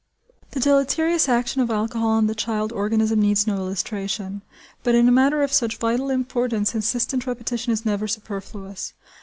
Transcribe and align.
The 0.53 0.59
deleterious 0.59 1.29
action 1.29 1.61
of 1.61 1.69
alcohol 1.69 2.09
on 2.09 2.25
the 2.25 2.33
child 2.33 2.73
organism 2.73 3.19
needs 3.21 3.45
no 3.45 3.57
illustration, 3.57 4.41
but 4.81 4.95
in 4.95 5.07
a 5.07 5.11
matter 5.11 5.43
of 5.43 5.53
such 5.53 5.77
vital 5.77 6.09
importance 6.09 6.73
insistent 6.73 7.27
repetition 7.27 7.71
is 7.71 7.85
never 7.85 8.07
superfluous. 8.07 8.93